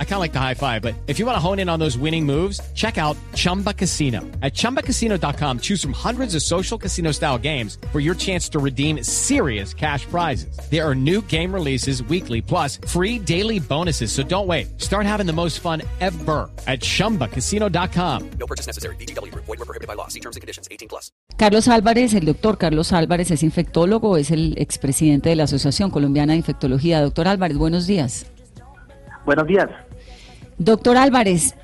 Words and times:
I 0.00 0.04
kind 0.04 0.14
of 0.14 0.20
like 0.20 0.32
the 0.32 0.40
high 0.40 0.54
five, 0.54 0.82
but 0.82 0.96
if 1.06 1.20
you 1.20 1.26
want 1.26 1.36
to 1.36 1.40
hone 1.40 1.60
in 1.60 1.68
on 1.68 1.78
those 1.78 1.96
winning 1.96 2.26
moves, 2.26 2.60
check 2.74 2.98
out 2.98 3.16
Chumba 3.34 3.72
Casino. 3.72 4.22
At 4.42 4.54
ChumbaCasino.com, 4.54 5.60
choose 5.60 5.80
from 5.80 5.92
hundreds 5.92 6.34
of 6.34 6.42
social 6.42 6.76
casino 6.76 7.12
style 7.12 7.38
games 7.38 7.78
for 7.92 8.00
your 8.00 8.16
chance 8.16 8.48
to 8.48 8.58
redeem 8.58 9.04
serious 9.04 9.72
cash 9.72 10.04
prizes. 10.06 10.58
There 10.68 10.84
are 10.84 10.96
new 10.96 11.22
game 11.22 11.54
releases 11.54 12.02
weekly, 12.02 12.42
plus 12.42 12.78
free 12.88 13.20
daily 13.20 13.60
bonuses. 13.60 14.10
So 14.10 14.24
don't 14.24 14.48
wait. 14.48 14.80
Start 14.80 15.06
having 15.06 15.26
the 15.26 15.32
most 15.32 15.60
fun 15.60 15.82
ever 16.00 16.50
at 16.66 16.80
ChumbaCasino.com. 16.80 18.30
No 18.40 18.46
purchase 18.48 18.66
necessary. 18.66 18.96
BGW. 18.96 19.32
Void 19.32 19.46
were 19.46 19.56
prohibited 19.58 19.86
by 19.86 19.94
law. 19.94 20.08
See 20.08 20.20
terms 20.20 20.34
and 20.34 20.40
conditions. 20.40 20.66
18 20.72 20.88
plus. 20.88 21.12
Carlos 21.36 21.68
Álvarez, 21.68 22.14
el 22.14 22.24
doctor 22.24 22.58
Carlos 22.58 22.92
Álvarez 22.92 23.30
es 23.30 23.44
infectólogo, 23.44 24.16
es 24.16 24.32
el 24.32 24.54
expresidente 24.58 25.28
de 25.28 25.36
la 25.36 25.44
Asociación 25.44 25.90
Colombiana 25.90 26.32
de 26.32 26.38
Infectología. 26.38 27.00
Doctor 27.00 27.28
Álvarez, 27.28 27.56
buenos 27.56 27.86
días. 27.86 28.26
Buenos 29.24 29.46
días. 29.46 29.68
Doctor 30.58 30.96
Álvarez, 30.96 31.54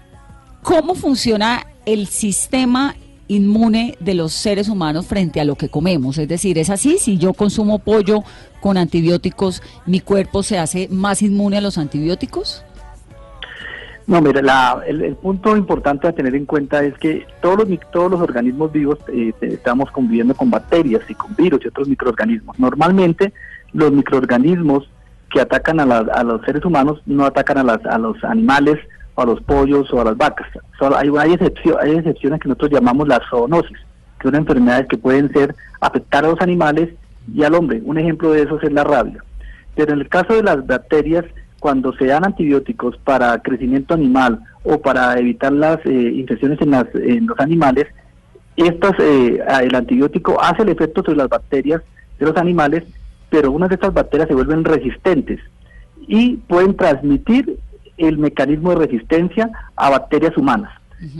¿cómo 0.63 0.95
funciona 0.95 1.67
el 1.85 2.07
sistema 2.07 2.95
inmune 3.27 3.97
de 3.99 4.15
los 4.15 4.33
seres 4.33 4.69
humanos 4.69 5.07
frente 5.07 5.41
a 5.41 5.45
lo 5.45 5.57
que 5.57 5.69
comemos? 5.69 6.17
Es 6.17 6.29
decir, 6.29 6.59
¿es 6.59 6.71
así? 6.71 6.99
Si 6.99 7.19
yo 7.19 7.33
consumo 7.33 7.81
pollo 7.81 8.23
con 8.61 8.77
antibióticos, 8.77 9.63
¿mi 9.85 9.99
cuerpo 9.99 10.45
se 10.45 10.59
hace 10.59 10.87
más 10.93 11.23
inmune 11.23 11.57
a 11.59 11.61
los 11.61 11.77
antibióticos? 11.77 12.65
No, 14.07 14.21
mire, 14.21 14.43
el, 14.87 15.17
punto 15.17 15.57
importante 15.57 16.07
a 16.07 16.13
tener 16.13 16.37
en 16.37 16.47
cuenta 16.47 16.85
es 16.85 16.97
que 16.99 17.27
todos 17.43 17.67
los, 17.69 17.81
todos 17.91 18.13
los 18.13 18.21
organismos 18.21 18.71
vivos 18.71 18.99
eh, 19.13 19.33
estamos 19.41 19.91
conviviendo 19.91 20.35
con 20.35 20.51
bacterias 20.51 21.03
y 21.09 21.15
con 21.15 21.35
virus 21.35 21.65
y 21.65 21.69
otros 21.69 21.89
microorganismos. 21.89 22.61
Normalmente 22.61 23.33
los 23.73 23.91
microorganismos 23.91 24.89
que 25.35 25.41
atacan 25.41 25.81
a, 25.81 26.23
los 26.23 26.43
seres 26.43 26.65
humanos 26.65 27.03
no 27.07 27.27
atacan 27.27 27.59
a, 27.59 27.65
las, 27.65 27.85
a 27.87 27.99
los 27.99 28.23
animales 28.23 28.79
o 29.17 29.23
a 29.23 29.27
los 29.27 29.41
pollos 29.43 29.93
o 29.93 30.01
a 30.01 30.05
las 30.05 30.17
vacas. 30.17 30.47
Hay, 30.97 31.11
hay, 31.19 31.33
excepciones 31.33 32.41
que 32.41 32.49
nosotros 32.49 32.71
llamamos 32.71 33.09
la 33.09 33.21
zoonosis, 33.29 33.77
que 34.21 34.29
son 34.29 34.37
enfermedades 34.37 34.87
que 34.87 34.97
pueden 34.97 35.33
ser 35.33 35.53
afectar 35.81 36.25
a 36.25 36.29
los 36.29 36.41
animales 36.41 36.91
y 37.35 37.43
al 37.43 37.55
hombre. 37.57 37.83
Un 37.85 37.99
ejemplo 37.99 38.31
de 38.31 38.43
eso 38.43 38.61
es 38.63 38.73
la 38.73 38.85
rabia. 38.85 39.25
Pero 39.75 39.93
en 39.93 40.03
el 40.03 40.09
caso 40.09 40.35
de 40.35 40.45
las 40.45 40.65
bacterias, 40.65 41.25
cuando 41.59 41.93
se 41.95 42.07
dan 42.07 42.25
antibióticos 42.25 42.97
para 42.99 43.37
crecimiento 43.43 43.95
animal 43.95 44.39
o 44.63 44.81
para 44.81 45.19
evitar 45.19 45.51
las 45.51 45.85
eh, 45.85 46.13
infecciones 46.15 46.61
en, 46.61 46.71
las, 46.71 46.87
en 46.95 47.27
los 47.27 47.41
animales, 47.41 47.87
estas, 48.57 48.93
eh, 49.01 49.43
el 49.63 49.75
antibiótico 49.75 50.41
hace 50.41 50.63
el 50.63 50.69
efecto 50.69 51.03
sobre 51.03 51.19
las 51.19 51.29
bacterias 51.29 51.83
de 52.21 52.27
los 52.27 52.37
animales 52.37 52.85
pero 53.31 53.51
unas 53.51 53.69
de 53.69 53.77
estas 53.77 53.95
bacterias 53.95 54.29
se 54.29 54.35
vuelven 54.35 54.65
resistentes 54.65 55.41
y 56.07 56.37
pueden 56.37 56.77
transmitir 56.77 57.59
el 57.97 58.19
mecanismo 58.19 58.71
de 58.71 58.87
resistencia 58.87 59.51
a 59.77 59.91
bacterias 59.91 60.37
humanas. 60.37 60.73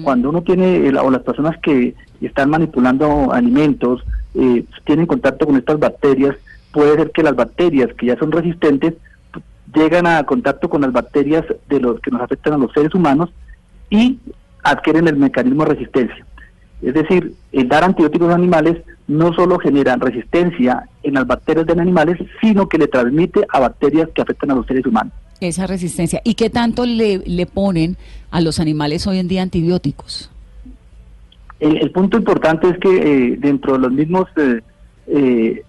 Cuando 0.03 0.31
uno 0.31 0.43
tiene, 0.43 0.89
o 0.99 1.11
las 1.11 1.23
personas 1.23 1.59
que 1.59 1.95
están 2.23 2.49
manipulando 2.49 3.33
alimentos, 3.33 4.03
eh, 4.35 4.65
tienen 4.85 5.07
contacto 5.07 5.47
con 5.47 5.57
estas 5.57 5.79
bacterias, 5.79 6.37
puede 6.73 6.97
ser 6.97 7.11
que 7.11 7.23
las 7.23 7.37
bacterias 7.37 7.93
que 7.95 8.07
ya 8.07 8.17
son 8.17 8.33
resistentes 8.33 8.95
llegan 9.75 10.07
a 10.07 10.23
contacto 10.25 10.71
con 10.71 10.81
las 10.81 10.93
bacterias 10.93 11.45
de 11.69 11.81
los 11.81 12.01
que 12.01 12.11
nos 12.11 12.23
afectan 12.23 12.55
a 12.55 12.59
los 12.59 12.73
seres 12.73 12.95
humanos 12.95 13.31
y 13.91 14.19
adquieren 14.63 15.07
el 15.09 15.17
mecanismo 15.17 15.65
de 15.65 15.75
resistencia. 15.75 16.25
Es 16.83 16.95
decir, 16.95 17.35
el 17.53 17.69
dar 17.69 17.85
antibióticos 17.85 18.31
a 18.31 18.35
animales 18.35 18.79
no 19.07 19.33
solo 19.35 19.59
genera 19.59 19.97
resistencia 19.97 20.89
en 21.03 21.15
las 21.15 21.27
bacterias 21.27 21.67
de 21.67 21.75
los 21.75 21.83
animales, 21.83 22.19
sino 22.41 22.69
que 22.69 22.79
le 22.79 22.89
transmite 22.89 23.45
a 23.49 23.61
bacterias 23.61 24.09
que 24.15 24.23
afectan 24.23 24.51
a 24.51 24.55
los 24.55 24.67
seres 24.67 24.85
humanos. 24.87 25.13
Esa 25.41 25.67
resistencia. 25.67 26.21
¿Y 26.25 26.35
qué 26.35 26.51
tanto 26.51 26.87
le, 26.87 27.19
le 27.19 27.47
ponen 27.47 27.97
a 28.31 28.41
los 28.41 28.61
animales 28.61 29.07
hoy 29.07 29.19
en 29.19 29.29
día 29.29 29.43
antibióticos? 29.43 30.31
El, 31.61 31.91
punto 31.93 32.19
importante 32.19 32.69
es 32.69 32.79
que 32.79 32.89
eh, 32.89 33.37
dentro 33.39 33.75
de 33.75 33.79
los 33.79 33.93
mismos, 33.93 34.29
eh, 34.37 35.63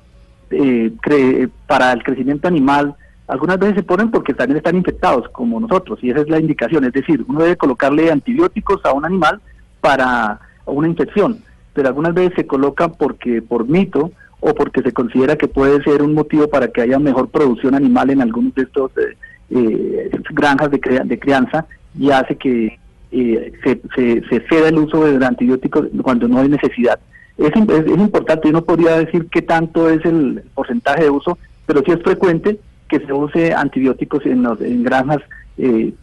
eh, 0.50 1.48
para 1.68 1.94
el 1.94 2.04
crecimiento 2.04 2.48
animal, 2.48 2.96
algunas 3.28 3.58
veces 3.60 3.78
se 3.78 3.84
ponen 3.84 4.12
porque 4.12 4.34
también 4.34 4.58
están 4.58 4.76
infectados, 4.76 5.30
como 5.30 5.60
nosotros, 5.60 6.00
y 6.02 6.10
esa 6.10 6.22
es 6.22 6.30
la 6.30 6.40
indicación. 6.40 6.84
Es 6.86 6.94
decir, 6.94 7.24
uno 7.28 7.42
debe 7.42 7.56
colocarle 7.56 8.12
antibióticos 8.12 8.84
a 8.86 8.94
un 8.94 9.06
animal 9.06 9.40
para 9.80 10.40
una 10.66 10.88
infección 10.88 11.42
pero 11.76 11.90
algunas 11.90 12.14
veces 12.14 12.34
se 12.38 12.48
colocan 12.48 12.94
porque 12.98 13.42
por 13.42 13.68
mito 13.68 14.12
o 14.40 14.56
porque 14.56 14.82
se 14.82 14.94
considera 14.94 15.36
que 15.36 15.48
puede 15.48 15.84
ser 15.84 16.02
un 16.02 16.14
motivo 16.14 16.48
para 16.48 16.70
que 16.70 16.82
haya 16.82 16.98
mejor 16.98 17.28
producción 17.28 17.76
animal 17.76 18.10
en 18.10 18.22
algunos 18.22 18.56
de 18.56 18.64
estos 18.64 18.92
eh, 18.98 19.18
eh, 19.50 20.10
granjas 20.32 20.72
de, 20.72 21.20
crianza 21.20 21.66
y 22.00 22.12
hace 22.12 22.38
que 22.38 22.80
eh, 23.12 23.52
se, 23.64 23.82
se, 23.94 24.40
ceda 24.48 24.70
el 24.70 24.78
uso 24.78 25.04
de 25.06 25.24
antibióticos 25.24 25.88
cuando 26.02 26.28
no 26.28 26.40
hay 26.40 26.50
necesidad. 26.50 26.98
Es, 27.38 27.52
es, 27.52 27.88
importante, 27.88 28.48
yo 28.48 28.54
no 28.54 28.64
podría 28.64 28.98
decir 28.98 29.28
qué 29.30 29.42
tanto 29.42 29.90
es 29.90 30.04
el 30.06 30.44
porcentaje 30.54 31.04
de 31.04 31.10
uso, 31.10 31.38
pero 31.66 31.82
sí 31.86 31.92
es 31.92 32.02
frecuente 32.02 32.58
que 32.88 33.00
se 33.00 33.12
use 33.12 33.54
antibióticos 33.54 34.26
en, 34.26 34.44
los, 34.44 34.62
en 34.62 34.84
granjas 34.84 35.22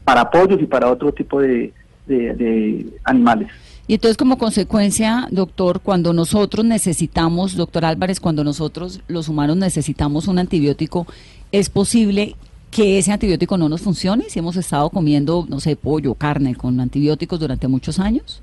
para 0.05 0.31
pollos 0.31 0.61
y 0.61 0.67
para 0.67 0.91
otro 0.91 1.13
tipo 1.13 1.41
de, 1.41 1.73
de 2.07 2.87
animales. 3.05 3.49
Y 3.87 3.95
entonces 3.95 4.17
como 4.17 4.39
consecuencia, 4.39 5.27
doctor, 5.31 5.81
cuando 5.81 6.13
nosotros 6.13 6.65
necesitamos, 6.65 7.57
doctor 7.57 7.85
Álvarez, 7.85 8.21
cuando 8.21 8.45
nosotros 8.45 9.01
los 9.09 9.29
humanos 9.29 9.57
necesitamos 9.57 10.29
un 10.29 10.39
antibiótico, 10.39 11.07
¿es 11.51 11.69
posible 11.69 12.37
que 12.71 12.99
ese 12.99 13.13
antibiótico 13.13 13.59
no 13.59 13.69
nos 13.69 13.83
funcione 13.83 14.25
si 14.29 14.39
hemos 14.39 14.57
estado 14.57 14.89
comiendo, 14.91 15.47
no 15.49 15.61
sé, 15.61 15.77
pollo, 15.77 16.15
carne 16.15 16.55
con 16.55 16.81
antibióticos 16.81 17.41
durante 17.41 17.69
muchos 17.69 17.99
años? 17.99 18.43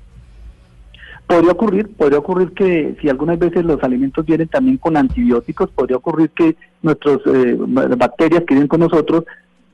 Podría 1.26 1.52
ocurrir, 1.52 1.88
podría 1.88 2.18
ocurrir 2.18 2.52
que 2.52 2.96
si 3.00 3.08
algunas 3.08 3.38
veces 3.38 3.64
los 3.64 3.82
alimentos 3.82 4.26
vienen 4.26 4.48
también 4.48 4.76
con 4.76 4.96
antibióticos, 4.96 5.70
podría 5.70 5.96
ocurrir 5.96 6.30
que 6.30 6.56
nuestras 6.82 7.18
eh, 7.26 7.56
bacterias 7.58 8.42
que 8.46 8.54
vienen 8.54 8.68
con 8.68 8.80
nosotros 8.80 9.24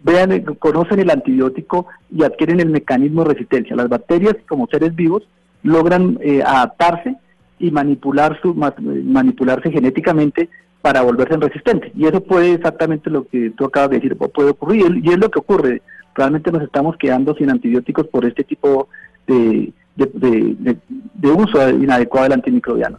vean, 0.02 0.42
conocen 0.58 1.00
el 1.00 1.10
antibiótico 1.10 1.86
y 2.10 2.22
adquieren 2.22 2.60
el 2.60 2.70
mecanismo 2.70 3.24
de 3.24 3.34
resistencia. 3.34 3.74
Las 3.74 3.88
bacterias, 3.88 4.36
como 4.46 4.66
seres 4.68 4.94
vivos, 4.94 5.22
logran 5.66 6.18
eh, 6.22 6.42
adaptarse 6.44 7.16
y 7.58 7.70
manipular 7.70 8.38
su, 8.40 8.54
manipularse 8.54 9.70
genéticamente 9.70 10.48
para 10.80 11.02
volverse 11.02 11.36
resistentes. 11.36 11.92
Y 11.96 12.06
eso 12.06 12.22
puede 12.22 12.52
exactamente 12.52 13.10
lo 13.10 13.26
que 13.26 13.50
tú 13.50 13.64
acabas 13.64 13.90
de 13.90 13.96
decir, 13.96 14.16
puede 14.16 14.50
ocurrir, 14.50 15.00
y 15.02 15.10
es 15.10 15.18
lo 15.18 15.30
que 15.30 15.40
ocurre. 15.40 15.82
Realmente 16.14 16.52
nos 16.52 16.62
estamos 16.62 16.96
quedando 16.96 17.34
sin 17.34 17.50
antibióticos 17.50 18.06
por 18.06 18.24
este 18.24 18.44
tipo 18.44 18.88
de, 19.26 19.72
de, 19.96 21.30
uso 21.30 21.68
inadecuado 21.70 22.24
del 22.24 22.34
antimicrobiano. 22.34 22.98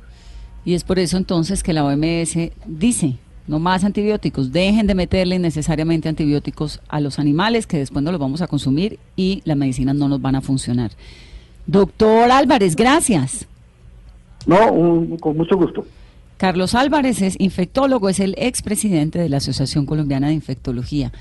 Y 0.65 0.73
es 0.73 0.83
por 0.83 0.99
eso 0.99 1.15
entonces 1.17 1.63
que 1.63 1.71
la 1.71 1.85
OMS 1.85 2.37
dice, 2.65 3.15
no 3.47 3.59
más 3.59 3.85
antibióticos, 3.85 4.51
dejen 4.51 4.85
de 4.85 4.95
meterle 4.95 5.35
innecesariamente 5.35 6.09
antibióticos 6.09 6.81
a 6.89 6.99
los 6.99 7.19
animales 7.19 7.67
que 7.67 7.77
después 7.77 8.03
no 8.03 8.11
los 8.11 8.19
vamos 8.19 8.41
a 8.41 8.47
consumir 8.47 8.99
y 9.15 9.41
las 9.45 9.55
medicinas 9.55 9.95
no 9.95 10.09
nos 10.09 10.21
van 10.21 10.35
a 10.35 10.41
funcionar. 10.41 10.91
Doctor 11.67 12.31
Álvarez, 12.31 12.75
gracias. 12.75 13.45
No, 14.45 15.17
con 15.19 15.37
mucho 15.37 15.57
gusto. 15.57 15.85
Carlos 16.37 16.75
Álvarez 16.75 17.21
es 17.21 17.35
infectólogo, 17.39 18.09
es 18.09 18.19
el 18.19 18.35
expresidente 18.37 19.19
de 19.19 19.27
la 19.27 19.37
Asociación 19.37 19.85
Colombiana 19.85 20.27
de 20.27 20.33
Infectología. 20.33 21.11